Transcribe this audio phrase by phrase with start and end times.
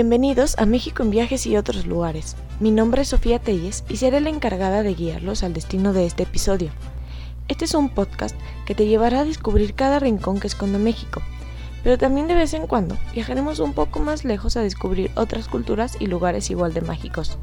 [0.00, 2.34] Bienvenidos a México en viajes y otros lugares.
[2.58, 6.22] Mi nombre es Sofía Telles y seré la encargada de guiarlos al destino de este
[6.22, 6.70] episodio.
[7.48, 11.20] Este es un podcast que te llevará a descubrir cada rincón que esconde México,
[11.84, 15.98] pero también de vez en cuando viajaremos un poco más lejos a descubrir otras culturas
[16.00, 17.36] y lugares igual de mágicos.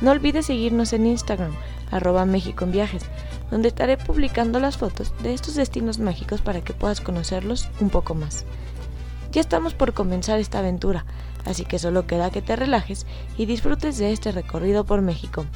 [0.00, 1.52] No olvides seguirnos en Instagram,
[1.90, 3.02] arroba México en viajes,
[3.50, 8.14] donde estaré publicando las fotos de estos destinos mágicos para que puedas conocerlos un poco
[8.14, 8.46] más.
[9.32, 11.04] Ya estamos por comenzar esta aventura,
[11.44, 15.46] así que solo queda que te relajes y disfrutes de este recorrido por México.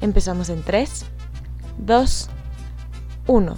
[0.00, 1.04] Empezamos en 3,
[1.78, 2.30] 2,
[3.26, 3.56] 1.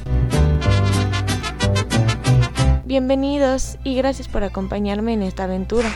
[2.84, 5.91] Bienvenidos y gracias por acompañarme en esta aventura.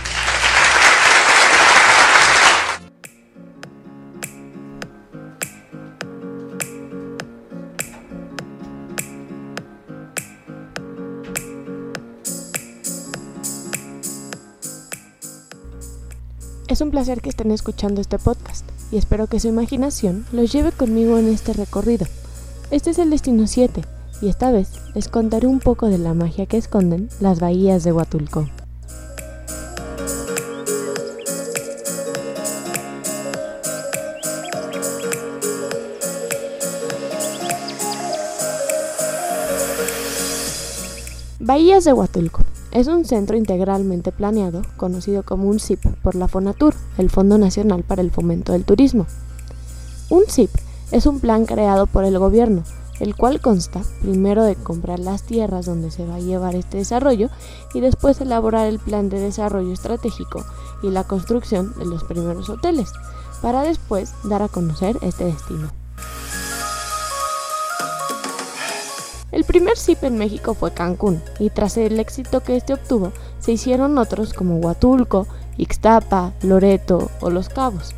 [16.78, 20.70] Es un placer que estén escuchando este podcast y espero que su imaginación los lleve
[20.70, 22.06] conmigo en este recorrido.
[22.70, 23.82] Este es el destino 7
[24.22, 27.92] y esta vez les contaré un poco de la magia que esconden las bahías de
[27.92, 28.48] Huatulco.
[41.40, 42.44] Bahías de Huatulco.
[42.78, 47.82] Es un centro integralmente planeado, conocido como un CIP por la Fonatur, el Fondo Nacional
[47.82, 49.04] para el Fomento del Turismo.
[50.10, 50.48] Un CIP
[50.92, 52.62] es un plan creado por el gobierno,
[53.00, 57.30] el cual consta primero de comprar las tierras donde se va a llevar este desarrollo
[57.74, 60.44] y después elaborar el plan de desarrollo estratégico
[60.80, 62.92] y la construcción de los primeros hoteles,
[63.42, 65.72] para después dar a conocer este destino.
[69.30, 73.52] El primer SIP en México fue Cancún, y tras el éxito que este obtuvo, se
[73.52, 75.26] hicieron otros como Huatulco,
[75.58, 77.94] Ixtapa, Loreto o Los Cabos.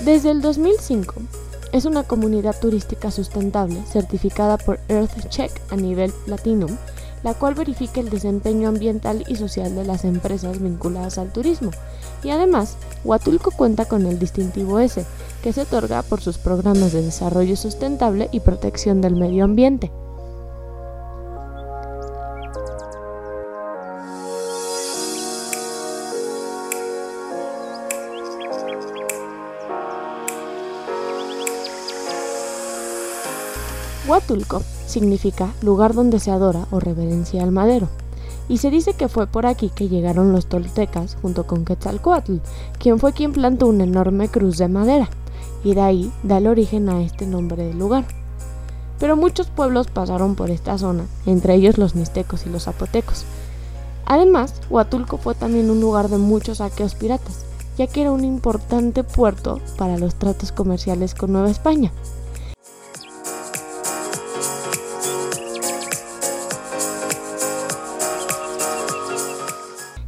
[0.00, 1.16] Desde el 2005,
[1.72, 6.74] es una comunidad turística sustentable certificada por EarthCheck a nivel Platinum
[7.22, 11.70] la cual verifica el desempeño ambiental y social de las empresas vinculadas al turismo.
[12.22, 15.04] Y además, Huatulco cuenta con el distintivo S,
[15.42, 19.90] que se otorga por sus programas de desarrollo sustentable y protección del medio ambiente.
[34.06, 37.88] Huatulco significa lugar donde se adora o reverencia al madero.
[38.48, 42.36] Y se dice que fue por aquí que llegaron los toltecas junto con Quetzalcoatl,
[42.78, 45.08] quien fue quien plantó una enorme cruz de madera,
[45.64, 48.04] y de ahí da el origen a este nombre del lugar.
[48.98, 53.24] Pero muchos pueblos pasaron por esta zona, entre ellos los mixtecos y los zapotecos.
[54.06, 57.44] Además, Huatulco fue también un lugar de muchos saqueos piratas,
[57.76, 61.92] ya que era un importante puerto para los tratos comerciales con Nueva España.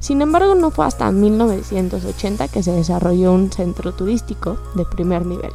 [0.08, 5.52] Sin embargo, no fue hasta 1980 que se desarrolló un centro turístico de primer nivel.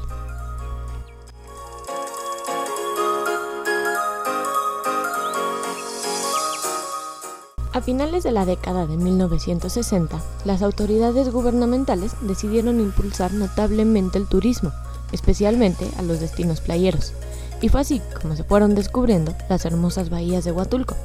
[7.71, 14.71] A finales de la década de 1960, las autoridades gubernamentales decidieron impulsar notablemente el turismo,
[15.11, 17.13] especialmente a los destinos playeros,
[17.59, 20.95] y fue así como se fueron descubriendo las hermosas bahías de Huatulco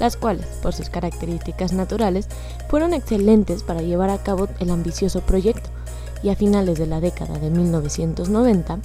[0.00, 2.28] las cuales, por sus características naturales,
[2.68, 5.70] fueron excelentes para llevar a cabo el ambicioso proyecto,
[6.22, 8.78] y a finales de la década de 1990,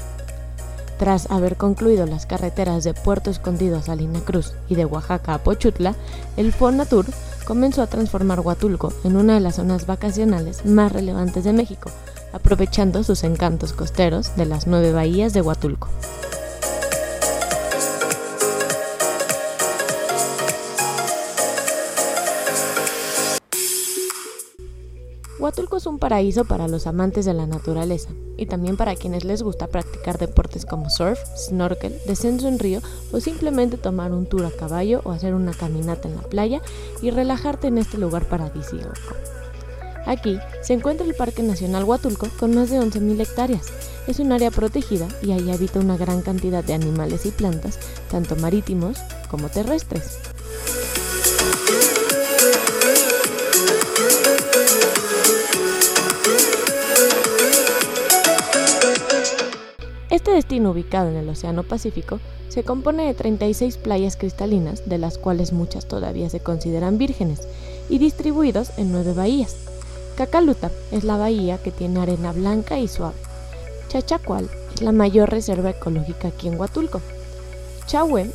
[0.99, 5.43] tras haber concluido las carreteras de Puerto Escondido a Salina Cruz y de Oaxaca a
[5.43, 5.95] Pochutla,
[6.37, 7.05] el Fonatur
[7.45, 11.89] comenzó a transformar Huatulco en una de las zonas vacacionales más relevantes de México,
[12.31, 15.89] aprovechando sus encantos costeros de las nueve bahías de Huatulco.
[25.43, 28.07] Huatulco es un paraíso para los amantes de la naturaleza
[28.37, 32.79] y también para quienes les gusta practicar deportes como surf, snorkel, descenso en río
[33.11, 36.61] o simplemente tomar un tour a caballo o hacer una caminata en la playa
[37.01, 38.93] y relajarte en este lugar paradisíaco.
[40.05, 43.67] Aquí se encuentra el Parque Nacional Huatulco con más de 11.000 hectáreas.
[44.07, 47.79] Es un área protegida y ahí habita una gran cantidad de animales y plantas,
[48.09, 48.97] tanto marítimos
[49.29, 50.19] como terrestres.
[60.33, 62.19] Destino ubicado en el Océano Pacífico
[62.49, 67.47] se compone de 36 playas cristalinas, de las cuales muchas todavía se consideran vírgenes,
[67.89, 69.55] y distribuidos en nueve bahías.
[70.15, 73.15] Cacaluta es la bahía que tiene arena blanca y suave.
[73.87, 77.01] Chachacual es la mayor reserva ecológica aquí en Huatulco.
[77.87, 78.29] Chahue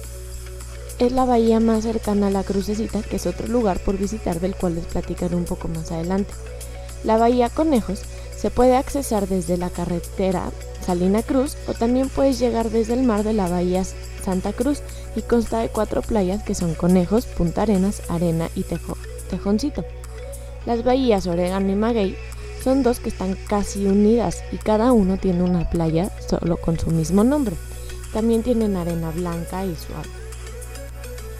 [0.98, 4.56] es la bahía más cercana a la Crucecita, que es otro lugar por visitar del
[4.56, 6.34] cual les platicaré un poco más adelante.
[7.04, 8.02] La bahía Conejos
[8.36, 10.50] se puede accesar desde la carretera
[10.88, 13.84] Salina Cruz o también puedes llegar desde el mar de la bahía
[14.24, 14.80] Santa Cruz
[15.16, 18.64] y consta de cuatro playas que son Conejos, Punta Arenas, Arena y
[19.28, 19.84] Tejoncito.
[20.64, 22.16] Las bahías Oregano y Maguey
[22.64, 26.90] son dos que están casi unidas y cada uno tiene una playa solo con su
[26.90, 27.54] mismo nombre.
[28.14, 30.08] También tienen arena blanca y suave.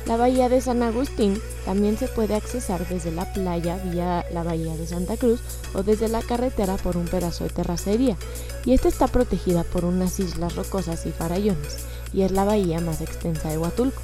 [0.07, 4.75] La bahía de San Agustín también se puede accesar desde la playa vía la bahía
[4.75, 5.41] de Santa Cruz
[5.75, 8.17] o desde la carretera por un pedazo de terracería,
[8.65, 11.77] y esta está protegida por unas islas rocosas y farallones,
[12.13, 14.01] y es la bahía más extensa de Huatulco.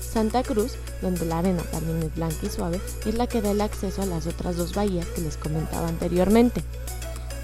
[0.00, 0.72] Santa Cruz,
[1.02, 4.06] donde la arena también es blanca y suave, es la que da el acceso a
[4.06, 6.64] las otras dos bahías que les comentaba anteriormente.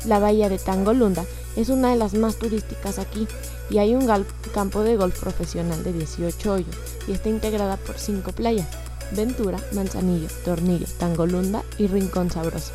[0.06, 1.24] La bahía de Tangolunda
[1.56, 3.26] es una de las más turísticas aquí
[3.70, 4.08] y hay un
[4.52, 6.76] campo de golf profesional de 18 hoyos
[7.06, 8.68] y está integrada por cinco playas,
[9.12, 12.72] Ventura, Manzanillo, Tornillo, Tangolunda y Rincón Sabroso.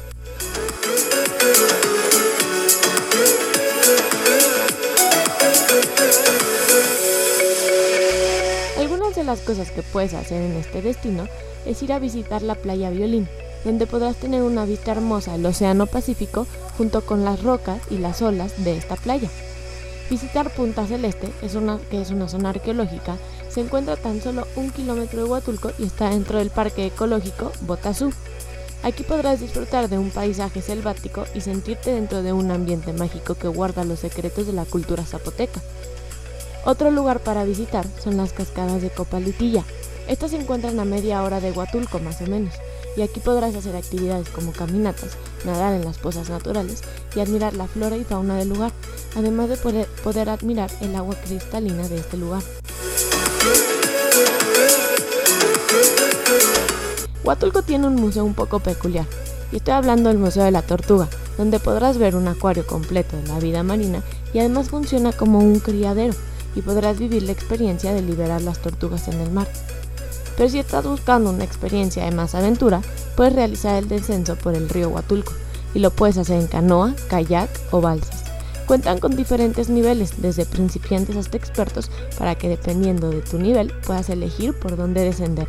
[8.78, 11.28] Algunas de las cosas que puedes hacer en este destino
[11.66, 13.28] es ir a visitar la playa Violín,
[13.66, 16.46] donde podrás tener una vista hermosa del Océano Pacífico
[16.78, 19.30] junto con las rocas y las olas de esta playa.
[20.10, 23.18] Visitar Punta Celeste, es una, que es una zona arqueológica,
[23.50, 28.14] se encuentra tan solo un kilómetro de Huatulco y está dentro del Parque Ecológico Botazú.
[28.84, 33.48] Aquí podrás disfrutar de un paisaje selvático y sentirte dentro de un ambiente mágico que
[33.48, 35.60] guarda los secretos de la cultura zapoteca.
[36.64, 39.64] Otro lugar para visitar son las cascadas de Copalitilla.
[40.08, 42.54] Estas se encuentran a media hora de Huatulco más o menos
[42.98, 45.12] y aquí podrás hacer actividades como caminatas,
[45.46, 46.82] nadar en las pozas naturales
[47.16, 48.72] y admirar la flora y fauna del lugar,
[49.16, 52.42] además de poder, poder admirar el agua cristalina de este lugar.
[57.24, 59.06] Huatulco tiene un museo un poco peculiar,
[59.52, 61.08] y estoy hablando del Museo de la Tortuga,
[61.38, 64.02] donde podrás ver un acuario completo de la vida marina
[64.34, 66.16] y además funciona como un criadero
[66.56, 69.48] y podrás vivir la experiencia de liberar las tortugas en el mar.
[70.38, 72.82] Pero si estás buscando una experiencia de más aventura,
[73.16, 75.34] puedes realizar el descenso por el río Huatulco
[75.74, 78.24] y lo puedes hacer en canoa, kayak o balsas.
[78.68, 84.10] Cuentan con diferentes niveles, desde principiantes hasta expertos, para que dependiendo de tu nivel puedas
[84.10, 85.48] elegir por dónde descender.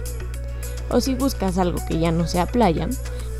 [0.89, 2.89] O si buscas algo que ya no sea playa,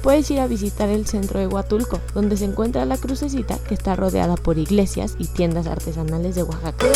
[0.03, 3.97] puedes ir a visitar el centro de Huatulco, donde se encuentra la crucecita que está
[3.97, 6.87] rodeada por iglesias y tiendas artesanales de Oaxaca.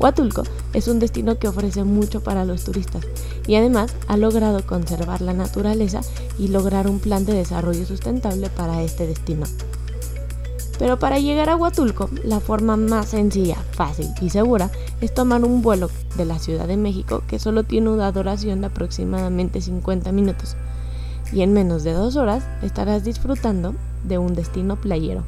[0.00, 3.06] Huatulco es un destino que ofrece mucho para los turistas
[3.46, 6.00] y además ha logrado conservar la naturaleza
[6.38, 9.46] y lograr un plan de desarrollo sustentable para este destino.
[10.78, 14.70] Pero para llegar a Huatulco, la forma más sencilla, fácil y segura
[15.02, 18.68] es tomar un vuelo de la Ciudad de México que solo tiene una duración de
[18.68, 20.56] aproximadamente 50 minutos
[21.30, 25.24] y en menos de dos horas estarás disfrutando de un destino playero.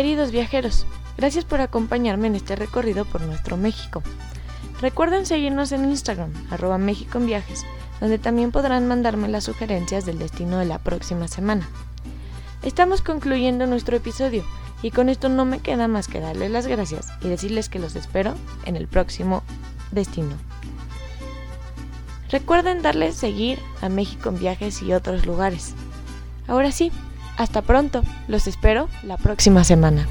[0.00, 0.86] Queridos viajeros,
[1.18, 4.02] gracias por acompañarme en este recorrido por nuestro México.
[4.80, 7.66] Recuerden seguirnos en Instagram, arroba México en Viajes,
[8.00, 11.68] donde también podrán mandarme las sugerencias del destino de la próxima semana.
[12.62, 14.42] Estamos concluyendo nuestro episodio
[14.80, 17.94] y con esto no me queda más que darles las gracias y decirles que los
[17.94, 18.32] espero
[18.64, 19.42] en el próximo
[19.90, 20.34] destino.
[22.30, 25.74] Recuerden darles seguir a México en Viajes y otros lugares.
[26.48, 26.90] Ahora sí,
[27.40, 30.06] hasta pronto, los espero la próxima semana.